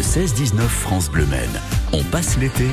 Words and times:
Le 0.00 0.04
16-19 0.04 0.60
France 0.60 1.10
Bleu 1.10 1.26
Men. 1.26 1.46
On 1.92 2.02
passe 2.04 2.38
l'été 2.38 2.64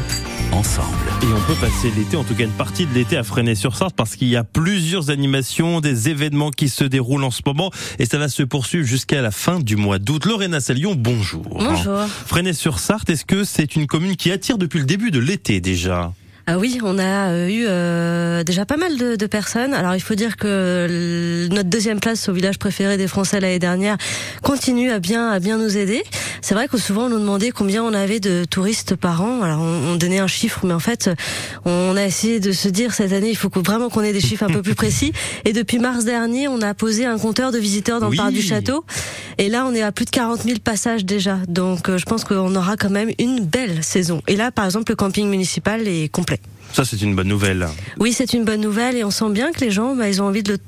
ensemble. 0.54 0.96
Et 1.22 1.26
on 1.26 1.42
peut 1.42 1.60
passer 1.60 1.92
l'été, 1.98 2.16
en 2.16 2.24
tout 2.24 2.34
cas 2.36 2.46
une 2.46 2.52
partie 2.52 2.86
de 2.86 2.94
l'été 2.94 3.18
à 3.18 3.24
Fresnay-sur-Sarthe 3.24 3.94
parce 3.98 4.16
qu'il 4.16 4.30
y 4.30 4.38
a 4.38 4.46
plusieurs 4.46 5.10
animations, 5.10 5.82
des 5.82 6.08
événements 6.08 6.52
qui 6.52 6.70
se 6.70 6.86
déroulent 6.86 7.26
en 7.26 7.32
ce 7.32 7.42
moment 7.46 7.70
et 8.00 8.06
ça 8.06 8.18
va 8.18 8.30
se 8.30 8.44
poursuivre 8.44 8.88
jusqu'à 8.88 9.22
la 9.22 9.32
fin 9.32 9.60
du 9.60 9.76
mois 9.76 10.00
d'août. 10.00 10.26
Lorena 10.26 10.62
Salion, 10.62 10.96
bonjour. 10.96 11.44
Bonjour. 11.50 12.00
Fresnay-sur-Sarthe, 12.28 13.10
est-ce 13.10 13.26
que 13.26 13.44
c'est 13.44 13.76
une 13.76 13.88
commune 13.88 14.16
qui 14.16 14.32
attire 14.32 14.58
depuis 14.58 14.80
le 14.80 14.86
début 14.86 15.12
de 15.12 15.20
l'été 15.20 15.60
déjà? 15.60 16.14
Ah 16.50 16.58
oui, 16.58 16.80
on 16.82 16.98
a 16.98 17.32
euh, 17.32 17.50
eu 17.50 17.66
euh, 17.68 18.42
déjà 18.42 18.66
pas 18.66 18.78
mal 18.78 18.98
de, 18.98 19.18
de, 19.18 19.26
personnes. 19.26 19.74
Alors 19.74 19.96
il 19.96 20.00
faut 20.00 20.16
dire 20.16 20.38
que 20.38 21.50
notre 21.52 21.68
deuxième 21.68 22.00
place 22.00 22.30
au 22.30 22.34
village 22.34 22.58
préféré 22.58 22.96
des 22.96 23.10
Français 23.10 23.42
l'année 23.42 23.60
dernière 23.60 23.98
continue 24.44 24.90
à 24.92 25.00
bien 25.00 25.30
à 25.30 25.40
bien 25.40 25.58
nous 25.58 25.76
aider. 25.76 26.04
C'est 26.42 26.56
vrai 26.56 26.70
que 26.70 26.78
souvent 26.78 27.08
on 27.08 27.10
nous 27.10 27.20
demandait 27.20 27.52
combien 27.52 27.84
on 27.84 27.94
avait 27.94 28.22
de 28.22 28.46
touristes 28.46 28.96
par 28.96 29.22
an. 29.24 29.42
Alors 29.42 29.60
on, 29.60 29.92
on, 29.92 29.96
donnait 29.98 30.20
un 30.20 30.28
chiffre, 30.28 30.66
mais 30.66 30.74
en 30.74 30.80
fait 30.80 31.10
on 31.66 31.98
a 31.98 32.06
essayé 32.06 32.40
de 32.40 32.54
se 32.54 32.70
dire 32.70 32.94
cette 32.94 33.12
année 33.12 33.30
il 33.30 33.36
faut 33.36 33.50
que, 33.50 33.60
vraiment 33.60 33.90
qu'on 33.90 34.04
ait 34.04 34.14
des 34.14 34.22
chiffres 34.22 34.44
un 34.44 34.50
peu 34.50 34.62
plus 34.62 34.76
précis. 34.84 35.12
Et 35.44 35.52
depuis 35.52 35.80
mars 35.80 36.06
dernier, 36.06 36.48
on 36.48 36.62
a 36.62 36.74
posé 36.74 37.06
un 37.06 37.18
compteur 37.18 37.52
de 37.52 37.58
visiteurs 37.58 38.00
dans 38.00 38.10
le 38.10 38.16
parc 38.16 38.32
du 38.32 38.42
château. 38.42 38.86
Et 39.38 39.50
là 39.50 39.66
on 39.68 39.76
est 39.76 39.82
à 39.82 39.92
plus 39.92 40.06
de 40.06 40.12
40 40.12 40.44
000 40.44 40.60
passages 40.64 41.04
déjà. 41.04 41.40
Donc 41.50 41.90
euh, 41.90 41.98
je 41.98 42.06
pense 42.06 42.24
qu'on 42.24 42.56
aura 42.56 42.78
quand 42.78 42.90
même 42.90 43.12
une 43.20 43.42
belle 43.42 43.84
saison. 43.84 44.22
Et 44.30 44.38
là 44.38 44.50
par 44.50 44.64
exemple 44.64 44.94
le 44.94 44.96
camping 44.96 45.28
municipal 45.30 45.86
est 45.90 46.10
complet. 46.10 46.37
Ça, 46.74 46.86
c'est 46.86 47.02
une 47.02 47.16
bonne 47.16 47.28
nouvelle. 47.28 47.68
Oui, 48.00 48.14
c'est 48.14 48.34
une 48.34 48.46
bonne 48.46 48.62
nouvelle 48.62 48.96
et 48.96 49.04
on 49.04 49.12
sent 49.12 49.30
bien 49.32 49.52
que 49.52 49.62
les 49.62 49.72
gens, 49.72 49.96
bah, 49.96 50.08
ils 50.10 50.22
ont 50.22 50.26
envie 50.26 50.44
de 50.44 50.54
le 50.54 50.60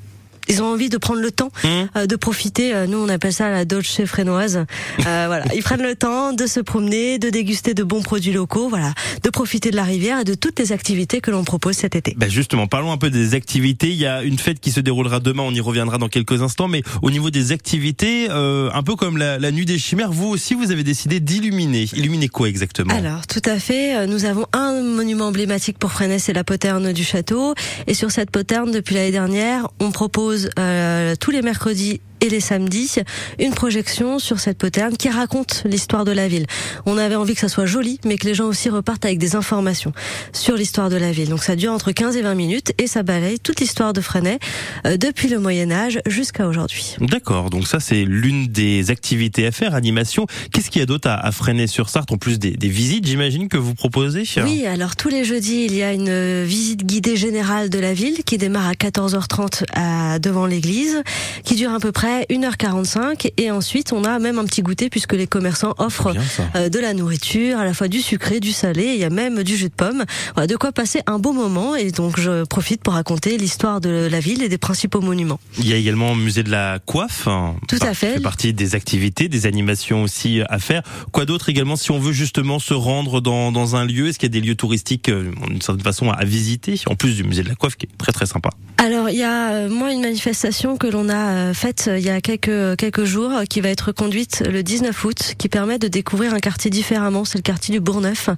ils 0.50 0.62
ont 0.62 0.66
envie 0.66 0.88
de 0.88 0.98
prendre 0.98 1.20
le 1.20 1.30
temps 1.30 1.50
mmh. 1.62 1.68
euh, 1.96 2.06
de 2.06 2.16
profiter. 2.16 2.74
Euh, 2.74 2.86
nous, 2.86 2.98
on 2.98 3.08
appelle 3.08 3.32
ça 3.32 3.50
la 3.50 3.64
Dolce 3.64 4.04
frénoise. 4.04 4.64
Euh, 5.06 5.24
voilà, 5.26 5.44
ils 5.54 5.62
prennent 5.62 5.82
le 5.82 5.94
temps 5.94 6.32
de 6.32 6.46
se 6.46 6.60
promener, 6.60 7.18
de 7.18 7.30
déguster 7.30 7.72
de 7.72 7.84
bons 7.84 8.02
produits 8.02 8.32
locaux, 8.32 8.68
voilà, 8.68 8.92
de 9.22 9.30
profiter 9.30 9.70
de 9.70 9.76
la 9.76 9.84
rivière 9.84 10.20
et 10.20 10.24
de 10.24 10.34
toutes 10.34 10.58
les 10.58 10.72
activités 10.72 11.20
que 11.20 11.30
l'on 11.30 11.44
propose 11.44 11.76
cet 11.76 11.94
été. 11.94 12.14
Ben 12.16 12.28
justement, 12.28 12.66
parlons 12.66 12.92
un 12.92 12.96
peu 12.96 13.10
des 13.10 13.34
activités. 13.34 13.90
Il 13.90 13.96
y 13.96 14.06
a 14.06 14.22
une 14.22 14.38
fête 14.38 14.60
qui 14.60 14.72
se 14.72 14.80
déroulera 14.80 15.20
demain. 15.20 15.44
On 15.44 15.54
y 15.54 15.60
reviendra 15.60 15.98
dans 15.98 16.08
quelques 16.08 16.42
instants. 16.42 16.68
Mais 16.68 16.82
au 17.02 17.10
niveau 17.10 17.30
des 17.30 17.52
activités, 17.52 18.28
euh, 18.30 18.70
un 18.74 18.82
peu 18.82 18.96
comme 18.96 19.16
la, 19.16 19.38
la, 19.38 19.52
nuit 19.52 19.66
des 19.66 19.78
chimères, 19.78 20.12
vous 20.12 20.28
aussi, 20.28 20.54
vous 20.54 20.72
avez 20.72 20.82
décidé 20.82 21.20
d'illuminer. 21.20 21.86
Illuminer 21.94 22.28
quoi 22.28 22.48
exactement? 22.48 22.94
Alors, 22.94 23.26
tout 23.26 23.42
à 23.44 23.58
fait. 23.58 24.06
Nous 24.06 24.24
avons 24.24 24.46
un 24.52 24.82
monument 24.82 25.26
emblématique 25.26 25.78
pour 25.78 25.92
Fresnay, 25.92 26.18
c'est 26.18 26.32
la 26.32 26.44
poterne 26.44 26.92
du 26.92 27.04
château. 27.04 27.54
Et 27.86 27.94
sur 27.94 28.10
cette 28.10 28.30
poterne, 28.30 28.70
depuis 28.72 28.94
l'année 28.94 29.10
dernière, 29.10 29.68
on 29.80 29.90
propose 29.90 30.39
euh, 30.58 31.14
tous 31.18 31.30
les 31.30 31.42
mercredis 31.42 32.00
et 32.20 32.28
les 32.28 32.40
samedis 32.40 32.96
une 33.38 33.54
projection 33.54 34.18
sur 34.18 34.40
cette 34.40 34.58
poterne 34.58 34.96
qui 34.96 35.08
raconte 35.08 35.62
l'histoire 35.64 36.04
de 36.04 36.12
la 36.12 36.28
ville. 36.28 36.46
On 36.86 36.96
avait 36.98 37.14
envie 37.14 37.34
que 37.34 37.40
ça 37.40 37.48
soit 37.48 37.66
joli, 37.66 38.00
mais 38.04 38.16
que 38.18 38.26
les 38.26 38.34
gens 38.34 38.46
aussi 38.46 38.68
repartent 38.68 39.04
avec 39.04 39.18
des 39.18 39.36
informations 39.36 39.92
sur 40.32 40.56
l'histoire 40.56 40.90
de 40.90 40.96
la 40.96 41.12
ville. 41.12 41.28
Donc 41.28 41.42
ça 41.42 41.56
dure 41.56 41.72
entre 41.72 41.92
15 41.92 42.16
et 42.16 42.22
20 42.22 42.34
minutes 42.34 42.72
et 42.78 42.86
ça 42.86 43.02
balaye 43.02 43.38
toute 43.38 43.60
l'histoire 43.60 43.92
de 43.92 44.00
Fresnay 44.00 44.38
euh, 44.86 44.96
depuis 44.96 45.28
le 45.28 45.38
Moyen 45.38 45.70
Âge 45.70 46.00
jusqu'à 46.06 46.46
aujourd'hui. 46.46 46.96
D'accord, 47.00 47.50
donc 47.50 47.66
ça 47.66 47.80
c'est 47.80 48.04
l'une 48.04 48.46
des 48.46 48.90
activités 48.90 49.46
à 49.46 49.52
faire, 49.52 49.74
animation. 49.74 50.26
Qu'est-ce 50.52 50.70
qu'il 50.70 50.80
y 50.80 50.82
a 50.82 50.86
d'autre 50.86 51.08
à, 51.08 51.14
à 51.14 51.32
Fresnay-sur-Sarthe 51.32 52.12
en 52.12 52.18
plus 52.18 52.38
des, 52.38 52.52
des 52.52 52.68
visites, 52.68 53.06
j'imagine 53.06 53.48
que 53.48 53.56
vous 53.56 53.74
proposez 53.74 54.24
Oui, 54.42 54.66
alors 54.66 54.96
tous 54.96 55.08
les 55.08 55.24
jeudis 55.24 55.64
il 55.64 55.74
y 55.74 55.82
a 55.82 55.92
une 55.92 56.44
visite 56.44 56.84
guidée 56.84 57.16
générale 57.16 57.70
de 57.70 57.78
la 57.78 57.92
ville 57.92 58.22
qui 58.24 58.38
démarre 58.38 58.68
à 58.68 58.72
14h30 58.72 59.64
à, 59.74 60.18
devant 60.18 60.46
l'église, 60.46 61.02
qui 61.44 61.54
dure 61.54 61.72
à 61.72 61.80
peu 61.80 61.92
près 61.92 62.09
1h45 62.30 63.32
et 63.36 63.50
ensuite 63.50 63.92
on 63.92 64.04
a 64.04 64.18
même 64.18 64.38
un 64.38 64.44
petit 64.44 64.62
goûter 64.62 64.90
puisque 64.90 65.12
les 65.12 65.26
commerçants 65.26 65.74
offrent 65.78 66.14
euh, 66.54 66.68
de 66.68 66.78
la 66.78 66.94
nourriture, 66.94 67.58
à 67.58 67.64
la 67.64 67.74
fois 67.74 67.88
du 67.88 68.00
sucré, 68.00 68.40
du 68.40 68.52
salé, 68.52 68.92
il 68.94 69.00
y 69.00 69.04
a 69.04 69.10
même 69.10 69.42
du 69.42 69.56
jus 69.56 69.68
de 69.68 69.74
pomme. 69.74 70.04
Voilà, 70.34 70.46
de 70.46 70.56
quoi 70.56 70.72
passer 70.72 71.00
un 71.06 71.18
beau 71.18 71.32
moment 71.32 71.76
et 71.76 71.90
donc 71.90 72.18
je 72.18 72.44
profite 72.44 72.82
pour 72.82 72.94
raconter 72.94 73.38
l'histoire 73.38 73.80
de 73.80 74.08
la 74.10 74.20
ville 74.20 74.42
et 74.42 74.48
des 74.48 74.58
principaux 74.58 75.00
monuments. 75.00 75.40
Il 75.58 75.68
y 75.68 75.72
a 75.72 75.76
également 75.76 76.14
le 76.14 76.20
musée 76.20 76.42
de 76.42 76.50
la 76.50 76.78
coiffe. 76.84 77.28
Tout 77.68 77.78
à 77.80 77.94
fait. 77.94 78.14
fait 78.14 78.20
partie 78.20 78.52
des 78.52 78.74
activités, 78.74 79.28
des 79.28 79.46
animations 79.46 80.02
aussi 80.02 80.40
à 80.48 80.58
faire. 80.58 80.82
Quoi 81.12 81.24
d'autre 81.24 81.48
également 81.48 81.76
si 81.76 81.90
on 81.90 81.98
veut 81.98 82.12
justement 82.12 82.58
se 82.58 82.74
rendre 82.74 83.20
dans, 83.20 83.52
dans 83.52 83.76
un 83.76 83.84
lieu 83.84 84.08
Est-ce 84.08 84.18
qu'il 84.18 84.34
y 84.34 84.36
a 84.36 84.40
des 84.40 84.46
lieux 84.46 84.54
touristiques 84.54 85.08
euh, 85.08 85.30
d'une 85.48 85.62
certaine 85.62 85.84
façon 85.84 86.10
à 86.10 86.24
visiter 86.24 86.80
en 86.86 86.94
plus 86.94 87.16
du 87.16 87.24
musée 87.24 87.42
de 87.42 87.48
la 87.48 87.54
coiffe 87.54 87.76
qui 87.76 87.86
est 87.86 87.98
très 87.98 88.12
très 88.12 88.26
sympa? 88.26 88.50
Alors 88.78 89.10
il 89.10 89.16
y 89.16 89.22
a 89.22 89.50
euh, 89.50 89.68
moi 89.68 89.92
une 89.92 90.00
manifestation 90.00 90.76
que 90.76 90.86
l'on 90.86 91.08
a 91.08 91.52
faite 91.54 91.90
il 92.00 92.06
y 92.06 92.10
a 92.10 92.22
quelques 92.22 92.78
quelques 92.78 93.04
jours 93.04 93.30
qui 93.50 93.60
va 93.60 93.68
être 93.68 93.92
conduite 93.92 94.42
le 94.50 94.62
19 94.62 95.04
août 95.04 95.34
qui 95.36 95.50
permet 95.50 95.78
de 95.78 95.86
découvrir 95.86 96.32
un 96.32 96.40
quartier 96.40 96.70
différemment, 96.70 97.26
c'est 97.26 97.36
le 97.36 97.42
quartier 97.42 97.74
du 97.74 97.80
Bourgneuf 97.80 98.30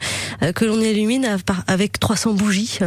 euh, 0.43 0.51
que 0.51 0.65
l'on 0.65 0.81
illumine 0.81 1.39
avec 1.69 2.01
300 2.01 2.35
bougies 2.35 2.81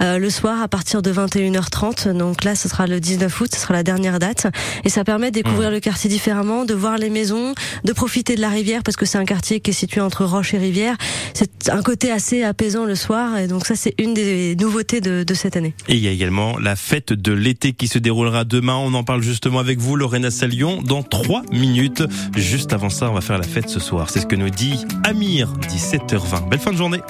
euh, 0.00 0.18
le 0.18 0.30
soir 0.30 0.62
à 0.62 0.68
partir 0.68 1.02
de 1.02 1.12
21h30. 1.12 2.16
Donc 2.16 2.44
là 2.44 2.54
ce 2.54 2.68
sera 2.68 2.86
le 2.86 3.00
19 3.00 3.40
août, 3.40 3.50
ce 3.52 3.60
sera 3.60 3.74
la 3.74 3.82
dernière 3.82 4.20
date 4.20 4.46
et 4.84 4.90
ça 4.90 5.02
permet 5.02 5.32
de 5.32 5.34
découvrir 5.34 5.70
mmh. 5.70 5.74
le 5.74 5.80
quartier 5.80 6.08
différemment, 6.08 6.64
de 6.64 6.74
voir 6.74 6.98
les 6.98 7.10
maisons, 7.10 7.52
de 7.82 7.92
profiter 7.92 8.36
de 8.36 8.40
la 8.40 8.50
rivière 8.50 8.84
parce 8.84 8.96
que 8.96 9.06
c'est 9.06 9.18
un 9.18 9.24
quartier 9.24 9.58
qui 9.58 9.70
est 9.70 9.74
situé 9.74 10.00
entre 10.00 10.24
Roche 10.24 10.54
et 10.54 10.58
Rivière. 10.58 10.96
C'est 11.34 11.68
un 11.68 11.82
côté 11.82 12.12
assez 12.12 12.44
apaisant 12.44 12.84
le 12.84 12.94
soir 12.94 13.38
et 13.38 13.48
donc 13.48 13.66
ça 13.66 13.74
c'est 13.74 13.96
une 13.98 14.14
des 14.14 14.54
nouveautés 14.54 15.00
de, 15.00 15.24
de 15.24 15.34
cette 15.34 15.56
année. 15.56 15.74
Et 15.88 15.96
il 15.96 16.00
y 16.00 16.06
a 16.06 16.12
également 16.12 16.60
la 16.60 16.76
fête 16.76 17.12
de 17.12 17.32
l'été 17.32 17.72
qui 17.72 17.88
se 17.88 17.98
déroulera 17.98 18.44
demain. 18.44 18.76
On 18.76 18.94
en 18.94 19.02
parle 19.02 19.22
justement 19.22 19.58
avec 19.58 19.80
vous, 19.80 19.96
Lorena 20.12 20.30
Salion, 20.30 20.82
dans 20.82 21.02
3 21.02 21.40
minutes. 21.52 22.02
Juste 22.36 22.74
avant 22.74 22.90
ça, 22.90 23.08
on 23.08 23.14
va 23.14 23.22
faire 23.22 23.38
la 23.38 23.44
fête 23.44 23.70
ce 23.70 23.80
soir. 23.80 24.10
C'est 24.10 24.20
ce 24.20 24.26
que 24.26 24.36
nous 24.36 24.50
dit 24.50 24.84
Amir, 25.04 25.50
17h20. 25.70 26.50
Belle 26.50 26.58
fin 26.58 26.70
de 26.70 26.76
journée. 26.76 27.00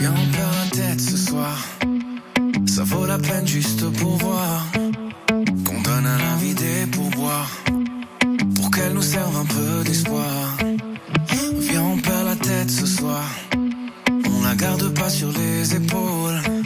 Viens, 0.00 0.12
on 0.12 0.26
perd 0.34 0.52
la 0.52 0.76
tête 0.76 1.00
ce 1.00 1.16
soir. 1.16 1.56
Ça 2.66 2.82
vaut 2.82 3.06
la 3.06 3.18
peine 3.18 3.46
juste 3.46 3.88
pour 4.00 4.16
voir. 4.16 4.66
Qu'on 5.28 5.80
donne 5.82 6.06
à 6.06 6.18
l'invité 6.18 6.84
pour 6.90 7.08
boire. 7.10 7.48
Pour 8.56 8.72
qu'elle 8.72 8.94
nous 8.94 9.02
serve 9.02 9.36
un 9.36 9.46
peu 9.46 9.84
d'espoir. 9.84 10.56
Viens, 11.60 11.84
on 11.84 11.98
perd 11.98 12.26
la 12.26 12.34
tête 12.34 12.68
ce 12.68 12.84
soir. 12.84 13.22
On 13.54 14.42
la 14.42 14.56
garde 14.56 14.92
pas 14.92 15.08
sur 15.08 15.30
les 15.30 15.72
épaules. 15.72 16.57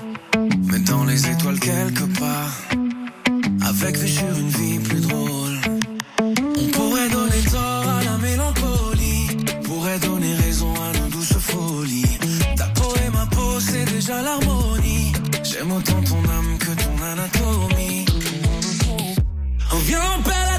Dans 0.86 1.04
les 1.04 1.30
étoiles 1.30 1.58
quelque 1.60 2.04
part. 2.18 2.52
Avec 3.68 3.96
vue 3.96 4.08
sur 4.08 4.36
une 4.38 4.48
vie 4.48 4.78
plus 4.78 5.00
drôle. 5.00 5.60
On 6.18 6.66
pourrait 6.72 7.08
donner 7.08 7.42
tort 7.50 7.88
à 7.88 8.04
la 8.04 8.18
mélancolie. 8.18 9.26
Pourrait 9.64 9.98
donner 10.00 10.34
raison 10.34 10.72
à 10.74 10.98
nos 10.98 11.08
douces 11.08 11.38
folies. 11.38 12.18
Ta 12.56 12.66
peau 12.66 12.92
et 13.06 13.10
ma 13.10 13.26
peau, 13.26 13.60
c'est 13.60 13.84
déjà 13.84 14.22
l'harmonie. 14.22 15.12
J'aime 15.42 15.72
autant 15.72 16.02
ton 16.02 16.22
âme 16.38 16.58
que 16.58 16.72
ton 16.82 16.96
anatomie. 17.12 18.04
On 19.72 19.78
vient 19.78 20.02
en 20.02 20.22
perd 20.22 20.51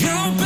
You 0.00 0.39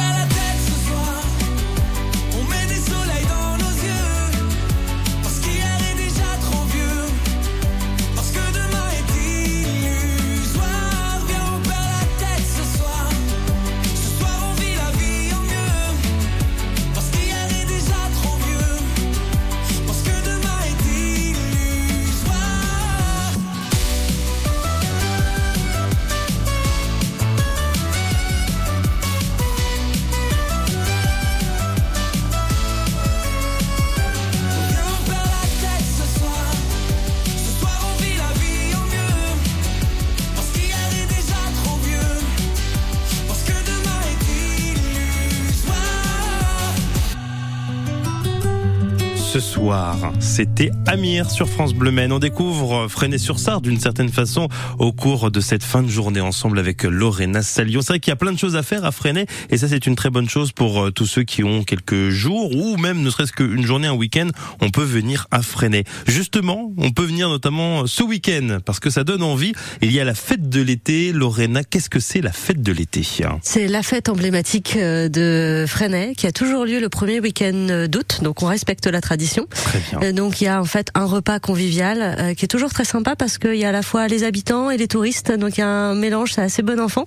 soir. 49.38 50.12
C'était 50.20 50.70
Amir 50.86 51.30
sur 51.30 51.48
France 51.48 51.74
Bleu 51.74 51.90
Maine. 51.90 52.12
On 52.12 52.18
découvre 52.18 52.88
Freinet-sur-Sarthe 52.88 53.64
d'une 53.64 53.80
certaine 53.80 54.08
façon 54.08 54.48
au 54.78 54.92
cours 54.92 55.30
de 55.30 55.40
cette 55.40 55.62
fin 55.62 55.82
de 55.82 55.88
journée 55.88 56.20
ensemble 56.20 56.58
avec 56.58 56.84
Lorena 56.84 57.42
Salion. 57.42 57.80
C'est 57.82 57.88
vrai 57.88 58.00
qu'il 58.00 58.10
y 58.10 58.12
a 58.12 58.16
plein 58.16 58.32
de 58.32 58.38
choses 58.38 58.56
à 58.56 58.62
faire 58.62 58.84
à 58.84 58.92
Freinet 58.92 59.26
et 59.50 59.58
ça 59.58 59.68
c'est 59.68 59.86
une 59.86 59.96
très 59.96 60.10
bonne 60.10 60.28
chose 60.28 60.52
pour 60.52 60.84
euh, 60.84 60.90
tous 60.90 61.06
ceux 61.06 61.24
qui 61.24 61.44
ont 61.44 61.64
quelques 61.64 62.10
jours 62.10 62.54
ou 62.54 62.76
même 62.76 63.02
ne 63.02 63.10
serait-ce 63.10 63.32
qu'une 63.32 63.66
journée, 63.66 63.88
un 63.88 63.94
week-end, 63.94 64.28
on 64.60 64.70
peut 64.70 64.84
venir 64.84 65.26
à 65.30 65.42
Freinet. 65.42 65.84
Justement, 66.06 66.72
on 66.76 66.92
peut 66.92 67.04
venir 67.04 67.28
notamment 67.28 67.86
ce 67.86 68.02
week-end 68.02 68.58
parce 68.64 68.80
que 68.80 68.90
ça 68.90 69.04
donne 69.04 69.22
envie. 69.22 69.52
Il 69.82 69.92
y 69.92 70.00
a 70.00 70.04
la 70.04 70.14
fête 70.14 70.48
de 70.48 70.62
l'été. 70.62 71.12
Lorena, 71.12 71.64
qu'est-ce 71.64 71.90
que 71.90 72.00
c'est 72.00 72.20
la 72.20 72.32
fête 72.32 72.62
de 72.62 72.72
l'été? 72.72 73.02
C'est 73.42 73.66
la 73.66 73.82
fête 73.82 74.08
emblématique 74.08 74.76
euh, 74.76 75.08
de 75.08 75.66
Freinet 75.66 76.14
qui 76.14 76.26
a 76.26 76.32
toujours 76.32 76.64
lieu 76.64 76.80
le 76.80 76.88
premier 76.88 77.20
week-end 77.20 77.86
d'août. 77.88 78.20
Donc 78.22 78.42
on 78.42 78.46
respecte 78.46 78.86
la 78.86 79.00
tradition. 79.00 79.23
Très 79.50 79.78
bien. 79.78 80.00
Euh, 80.02 80.12
donc 80.12 80.40
il 80.40 80.44
y 80.44 80.48
a 80.48 80.60
en 80.60 80.64
fait 80.64 80.88
un 80.94 81.04
repas 81.04 81.38
convivial 81.38 82.34
qui 82.36 82.44
est 82.44 82.48
toujours 82.48 82.72
très 82.72 82.84
sympa 82.84 83.16
parce 83.16 83.38
qu'il 83.38 83.56
y 83.56 83.64
a 83.64 83.68
à 83.68 83.72
la 83.72 83.82
fois 83.82 84.08
les 84.08 84.24
habitants 84.24 84.70
et 84.70 84.76
les 84.76 84.88
touristes. 84.88 85.32
Donc 85.32 85.56
il 85.56 85.60
y 85.60 85.64
a 85.64 85.68
un 85.68 85.94
mélange, 85.94 86.32
c'est 86.32 86.42
assez 86.42 86.62
bon 86.62 86.80
enfant. 86.80 87.06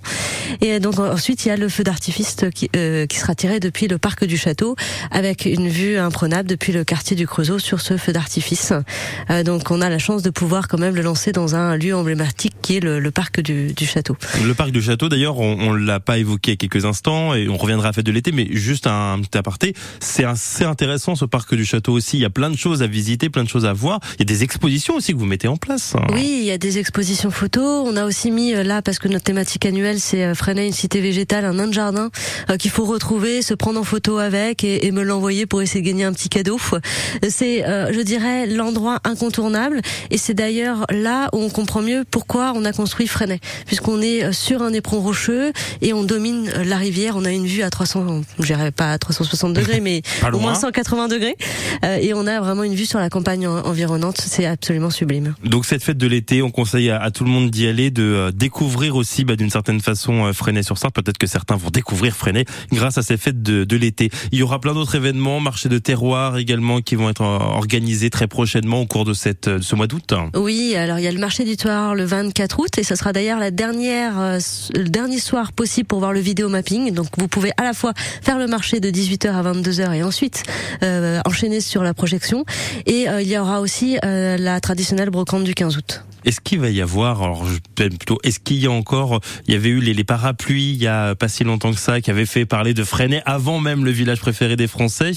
Et 0.60 0.80
donc 0.80 0.98
ensuite 0.98 1.44
il 1.44 1.48
y 1.48 1.50
a 1.50 1.56
le 1.56 1.68
feu 1.68 1.84
d'artifice 1.84 2.36
qui, 2.54 2.68
qui 2.68 3.18
sera 3.18 3.34
tiré 3.34 3.60
depuis 3.60 3.88
le 3.88 3.98
parc 3.98 4.24
du 4.24 4.36
château 4.36 4.76
avec 5.10 5.44
une 5.44 5.68
vue 5.68 5.98
imprenable 5.98 6.48
depuis 6.48 6.72
le 6.72 6.84
quartier 6.84 7.16
du 7.16 7.26
Creusot 7.26 7.58
sur 7.58 7.80
ce 7.80 7.96
feu 7.96 8.12
d'artifice. 8.12 8.72
Euh, 9.30 9.42
donc 9.42 9.70
on 9.70 9.80
a 9.80 9.88
la 9.88 9.98
chance 9.98 10.22
de 10.22 10.30
pouvoir 10.30 10.68
quand 10.68 10.78
même 10.78 10.94
le 10.94 11.02
lancer 11.02 11.32
dans 11.32 11.54
un 11.54 11.76
lieu 11.76 11.94
emblématique 11.94 12.54
qui 12.62 12.76
est 12.76 12.80
le, 12.80 12.98
le 12.98 13.10
parc 13.10 13.40
du, 13.40 13.72
du, 13.72 13.86
château. 13.86 14.16
Le 14.44 14.54
parc 14.54 14.70
du 14.70 14.82
château, 14.82 15.08
d'ailleurs, 15.08 15.38
on, 15.38 15.56
on 15.60 15.72
l'a 15.72 16.00
pas 16.00 16.18
évoqué 16.18 16.52
il 16.52 16.54
y 16.54 16.54
a 16.54 16.56
quelques 16.56 16.84
instants 16.84 17.34
et 17.34 17.48
on 17.48 17.56
reviendra 17.56 17.88
à 17.88 17.90
la 17.90 17.92
fête 17.92 18.06
de 18.06 18.12
l'été, 18.12 18.32
mais 18.32 18.48
juste 18.50 18.86
un 18.86 19.18
petit 19.20 19.36
aparté, 19.36 19.74
c'est 20.00 20.24
assez 20.24 20.64
intéressant 20.64 21.14
ce 21.14 21.24
parc 21.24 21.54
du 21.54 21.64
château 21.64 21.92
aussi. 21.92 22.07
Il 22.16 22.20
y 22.20 22.24
a 22.24 22.30
plein 22.30 22.50
de 22.50 22.56
choses 22.56 22.82
à 22.82 22.86
visiter, 22.86 23.28
plein 23.28 23.44
de 23.44 23.48
choses 23.48 23.66
à 23.66 23.72
voir. 23.72 24.00
Il 24.14 24.20
y 24.20 24.22
a 24.22 24.26
des 24.26 24.42
expositions 24.42 24.96
aussi 24.96 25.12
que 25.12 25.18
vous 25.18 25.26
mettez 25.26 25.48
en 25.48 25.56
place. 25.56 25.94
Oui, 26.12 26.38
il 26.40 26.44
y 26.44 26.50
a 26.50 26.58
des 26.58 26.78
expositions 26.78 27.30
photos. 27.30 27.86
On 27.86 27.96
a 27.96 28.04
aussi 28.04 28.30
mis 28.30 28.54
euh, 28.54 28.62
là 28.62 28.82
parce 28.82 28.98
que 28.98 29.08
notre 29.08 29.24
thématique 29.24 29.66
annuelle 29.66 30.00
c'est 30.00 30.24
euh, 30.24 30.34
Freinet, 30.34 30.66
une 30.66 30.72
cité 30.72 31.00
végétale, 31.00 31.44
un 31.44 31.54
nain 31.54 31.66
de 31.66 31.72
jardin 31.72 32.10
qu'il 32.58 32.70
faut 32.70 32.84
retrouver, 32.84 33.42
se 33.42 33.54
prendre 33.54 33.80
en 33.80 33.84
photo 33.84 34.18
avec 34.18 34.64
et, 34.64 34.86
et 34.86 34.92
me 34.92 35.02
l'envoyer 35.02 35.46
pour 35.46 35.62
essayer 35.62 35.82
de 35.82 35.86
gagner 35.86 36.04
un 36.04 36.12
petit 36.12 36.28
cadeau. 36.28 36.58
C'est, 37.28 37.66
euh, 37.66 37.92
je 37.92 38.00
dirais, 38.00 38.46
l'endroit 38.46 38.98
incontournable. 39.04 39.80
Et 40.10 40.18
c'est 40.18 40.34
d'ailleurs 40.34 40.86
là 40.90 41.28
où 41.32 41.38
on 41.38 41.50
comprend 41.50 41.82
mieux 41.82 42.04
pourquoi 42.10 42.52
on 42.54 42.64
a 42.64 42.72
construit 42.72 43.06
Freinet, 43.06 43.40
puisqu'on 43.66 44.00
est 44.00 44.24
euh, 44.24 44.32
sur 44.32 44.62
un 44.62 44.72
éperon 44.72 45.00
rocheux 45.00 45.52
et 45.80 45.92
on 45.92 46.04
domine 46.04 46.50
euh, 46.54 46.64
la 46.64 46.76
rivière. 46.76 47.16
On 47.16 47.24
a 47.24 47.30
une 47.30 47.46
vue 47.46 47.62
à 47.62 47.70
300, 47.70 48.22
je 48.38 48.44
dirais 48.44 48.70
pas 48.70 48.92
à 48.92 48.98
360 48.98 49.52
degrés, 49.52 49.80
mais 49.82 50.02
au 50.32 50.38
moins 50.38 50.54
180 50.54 51.08
degrés. 51.08 51.36
Et 52.00 52.14
on 52.14 52.26
a 52.26 52.40
vraiment 52.40 52.62
une 52.62 52.74
vue 52.74 52.86
sur 52.86 52.98
la 52.98 53.10
campagne 53.10 53.46
environnante. 53.46 54.20
C'est 54.20 54.46
absolument 54.46 54.90
sublime. 54.90 55.34
Donc 55.44 55.64
cette 55.64 55.82
fête 55.82 55.98
de 55.98 56.06
l'été, 56.06 56.42
on 56.42 56.50
conseille 56.50 56.90
à, 56.90 57.10
tout 57.10 57.24
le 57.24 57.30
monde 57.30 57.50
d'y 57.50 57.66
aller, 57.66 57.90
de 57.90 58.30
découvrir 58.34 58.96
aussi, 58.96 59.24
bah, 59.24 59.36
d'une 59.36 59.50
certaine 59.50 59.80
façon, 59.80 60.32
Freinet 60.32 60.62
sur 60.62 60.78
Sarthe. 60.78 60.94
Peut-être 60.94 61.18
que 61.18 61.26
certains 61.26 61.56
vont 61.56 61.70
découvrir 61.70 62.14
Freinet 62.14 62.44
grâce 62.72 62.98
à 62.98 63.02
ces 63.02 63.16
fêtes 63.16 63.42
de, 63.42 63.64
de 63.64 63.76
l'été. 63.76 64.10
Il 64.32 64.38
y 64.38 64.42
aura 64.42 64.60
plein 64.60 64.74
d'autres 64.74 64.94
événements, 64.94 65.40
marché 65.40 65.68
de 65.68 65.78
terroir 65.78 66.38
également, 66.38 66.80
qui 66.80 66.94
vont 66.94 67.08
être 67.10 67.22
organisés 67.22 68.10
très 68.10 68.26
prochainement 68.26 68.80
au 68.80 68.86
cours 68.86 69.04
de 69.04 69.14
cette 69.14 69.48
de 69.48 69.62
ce 69.62 69.74
mois 69.74 69.86
d'août. 69.86 70.14
Oui, 70.34 70.74
alors 70.76 70.98
il 70.98 71.04
y 71.04 71.06
a 71.06 71.12
le 71.12 71.18
marché 71.18 71.44
du 71.44 71.56
terroir 71.56 71.94
le 71.94 72.04
24 72.04 72.58
août 72.60 72.78
et 72.78 72.82
ce 72.82 72.94
sera 72.94 73.12
d'ailleurs 73.12 73.38
la 73.38 73.50
dernière 73.50 74.18
euh, 74.18 74.38
le 74.74 74.88
dernier 74.88 75.18
soir 75.18 75.52
possible 75.52 75.86
pour 75.86 75.98
voir 75.98 76.12
le 76.12 76.20
vidéo 76.20 76.48
mapping. 76.48 76.92
Donc 76.92 77.08
vous 77.16 77.28
pouvez 77.28 77.52
à 77.56 77.64
la 77.64 77.72
fois 77.72 77.92
faire 78.22 78.38
le 78.38 78.46
marché 78.46 78.80
de 78.80 78.90
18h 78.90 79.28
à 79.28 79.42
22h 79.42 79.94
et 79.94 80.02
ensuite 80.02 80.44
euh, 80.82 81.20
enchaîner 81.24 81.60
sur 81.60 81.77
la 81.82 81.94
projection. 81.94 82.44
Et 82.86 83.08
euh, 83.08 83.22
il 83.22 83.28
y 83.28 83.38
aura 83.38 83.60
aussi 83.60 83.98
euh, 84.04 84.36
la 84.36 84.60
traditionnelle 84.60 85.10
brocante 85.10 85.44
du 85.44 85.54
15 85.54 85.76
août. 85.76 86.02
Est-ce 86.24 86.40
qu'il 86.40 86.60
va 86.60 86.70
y 86.70 86.80
avoir, 86.80 87.22
alors 87.22 87.44
plutôt, 87.74 88.18
est-ce 88.24 88.40
qu'il 88.40 88.58
y 88.58 88.66
a 88.66 88.70
encore, 88.70 89.20
il 89.46 89.54
y 89.54 89.56
avait 89.56 89.68
eu 89.68 89.80
les, 89.80 89.94
les, 89.94 90.04
parapluies 90.04 90.72
il 90.72 90.82
y 90.82 90.86
a 90.86 91.14
pas 91.14 91.28
si 91.28 91.44
longtemps 91.44 91.72
que 91.72 91.78
ça, 91.78 92.00
qui 92.00 92.10
avait 92.10 92.26
fait 92.26 92.44
parler 92.44 92.74
de 92.74 92.84
Freinet 92.84 93.22
avant 93.24 93.60
même 93.60 93.84
le 93.84 93.90
village 93.90 94.20
préféré 94.20 94.56
des 94.56 94.66
Français. 94.66 95.12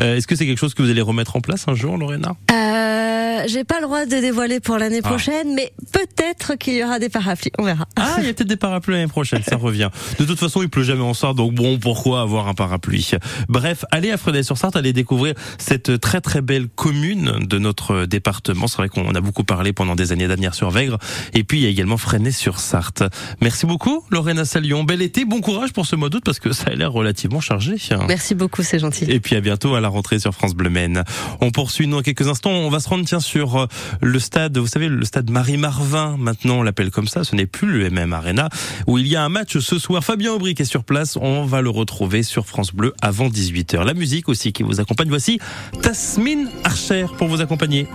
Euh, 0.00 0.16
est-ce 0.16 0.26
que 0.26 0.36
c'est 0.36 0.46
quelque 0.46 0.58
chose 0.58 0.74
que 0.74 0.82
vous 0.82 0.90
allez 0.90 1.00
remettre 1.00 1.36
en 1.36 1.40
place 1.40 1.64
un 1.68 1.74
jour, 1.74 1.96
Lorena? 1.96 2.36
Euh, 2.50 3.44
J'ai 3.46 3.64
pas 3.64 3.80
le 3.80 3.86
droit 3.86 4.04
de 4.04 4.10
dévoiler 4.10 4.60
pour 4.60 4.78
l'année 4.78 5.00
ah. 5.02 5.08
prochaine, 5.08 5.54
mais 5.54 5.72
peut-être 5.92 6.54
qu'il 6.56 6.74
y 6.74 6.84
aura 6.84 6.98
des 6.98 7.08
parapluies. 7.08 7.52
On 7.58 7.64
verra. 7.64 7.86
Ah, 7.96 8.16
il 8.18 8.26
y 8.26 8.28
a 8.28 8.34
peut-être 8.34 8.48
des 8.48 8.56
parapluies 8.56 8.94
l'année 8.94 9.08
prochaine, 9.08 9.42
ça 9.42 9.56
revient. 9.60 9.90
De 10.18 10.24
toute 10.24 10.38
façon, 10.38 10.62
il 10.62 10.68
pleut 10.68 10.84
jamais 10.84 11.02
en 11.02 11.14
Sarthe, 11.14 11.36
donc 11.36 11.54
bon, 11.54 11.78
pourquoi 11.78 12.22
avoir 12.22 12.48
un 12.48 12.54
parapluie? 12.54 13.12
Bref, 13.48 13.84
allez 13.90 14.10
à 14.10 14.16
Freinet-sur-Sarthe, 14.16 14.76
allez 14.76 14.92
découvrir 14.92 15.34
cette 15.58 16.00
très 16.00 16.20
très 16.20 16.40
belle 16.40 16.68
commune 16.68 17.38
de 17.40 17.58
notre 17.58 18.06
département. 18.06 18.66
C'est 18.66 18.76
vrai 18.76 18.88
qu'on 18.88 19.14
a 19.14 19.20
beaucoup 19.20 19.44
parlé 19.44 19.72
pendant 19.72 19.94
des 19.94 20.12
années 20.12 20.28
sur 20.50 20.70
Vègre. 20.70 20.98
Et 21.34 21.44
puis 21.44 21.58
il 21.58 21.62
y 21.62 21.66
a 21.66 21.70
également 21.70 21.96
Freinet-sur-Sarthe. 21.96 23.04
Merci 23.40 23.66
beaucoup, 23.66 24.04
Lorena 24.10 24.44
Salion. 24.44 24.82
Bel 24.84 25.02
été, 25.02 25.24
bon 25.24 25.40
courage 25.40 25.72
pour 25.72 25.86
ce 25.86 25.94
mois 25.94 26.08
d'août 26.08 26.22
parce 26.24 26.40
que 26.40 26.52
ça 26.52 26.70
a 26.70 26.74
l'air 26.74 26.92
relativement 26.92 27.40
chargé. 27.40 27.76
Merci 28.08 28.34
beaucoup, 28.34 28.62
c'est 28.62 28.78
gentil. 28.78 29.04
Et 29.08 29.20
puis 29.20 29.36
à 29.36 29.40
bientôt 29.40 29.74
à 29.74 29.80
la 29.80 29.88
rentrée 29.88 30.18
sur 30.18 30.32
France 30.34 30.54
Bleu 30.54 30.70
Maine. 30.70 31.04
On 31.40 31.50
poursuit 31.50 31.86
dans 31.86 32.02
quelques 32.02 32.28
instants. 32.28 32.50
On 32.50 32.70
va 32.70 32.80
se 32.80 32.88
rendre 32.88 33.04
tiens 33.04 33.20
sur 33.20 33.56
euh, 33.56 33.66
le 34.00 34.18
stade, 34.18 34.56
vous 34.58 34.66
savez, 34.66 34.88
le 34.88 35.04
stade 35.04 35.30
Marie-Marvin. 35.30 36.16
Maintenant, 36.18 36.58
on 36.58 36.62
l'appelle 36.62 36.90
comme 36.90 37.08
ça. 37.08 37.24
Ce 37.24 37.36
n'est 37.36 37.46
plus 37.46 37.68
le 37.68 37.90
MM 37.90 38.12
Arena 38.12 38.48
où 38.86 38.98
il 38.98 39.06
y 39.06 39.16
a 39.16 39.22
un 39.22 39.28
match 39.28 39.58
ce 39.58 39.78
soir. 39.78 40.02
Fabien 40.02 40.32
Aubry 40.32 40.54
est 40.58 40.64
sur 40.64 40.84
place. 40.84 41.16
On 41.20 41.44
va 41.44 41.60
le 41.60 41.70
retrouver 41.70 42.22
sur 42.22 42.46
France 42.46 42.72
Bleu 42.72 42.94
avant 43.00 43.28
18h. 43.28 43.84
La 43.84 43.94
musique 43.94 44.28
aussi 44.28 44.52
qui 44.52 44.62
vous 44.62 44.80
accompagne. 44.80 45.08
Voici 45.08 45.38
Tasmine 45.82 46.48
Archer 46.64 47.06
pour 47.18 47.28
vous 47.28 47.40
accompagner. 47.40 47.86